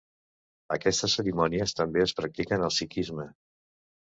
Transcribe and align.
Aquestes 0.75 1.17
cerimònies 1.19 1.77
també 1.81 2.03
es 2.07 2.17
practiquen 2.21 2.67
al 2.69 2.75
sikhisme. 2.79 3.29